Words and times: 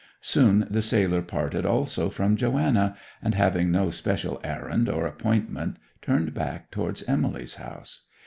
Soon 0.21 0.65
the 0.67 0.81
sailor 0.81 1.21
parted 1.21 1.63
also 1.63 2.09
from 2.09 2.35
Joanna, 2.35 2.95
and, 3.21 3.35
having 3.35 3.69
no 3.69 3.85
especial 3.89 4.41
errand 4.43 4.89
or 4.89 5.05
appointment, 5.05 5.77
turned 6.01 6.33
back 6.33 6.71
towards 6.71 7.03
Emily's 7.03 7.57
house. 7.57 8.01